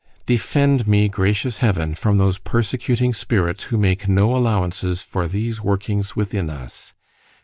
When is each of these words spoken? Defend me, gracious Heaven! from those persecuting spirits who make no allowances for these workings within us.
Defend 0.25 0.87
me, 0.87 1.07
gracious 1.09 1.57
Heaven! 1.57 1.93
from 1.93 2.17
those 2.17 2.39
persecuting 2.39 3.13
spirits 3.13 3.65
who 3.65 3.77
make 3.77 4.07
no 4.07 4.35
allowances 4.35 5.03
for 5.03 5.27
these 5.27 5.61
workings 5.61 6.15
within 6.15 6.49
us. 6.49 6.93